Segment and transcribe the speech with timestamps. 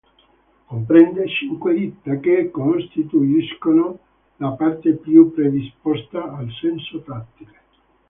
[0.65, 3.99] Comprende cinque dita, che costituiscono
[4.37, 7.59] la parte più predisposta al senso tattile.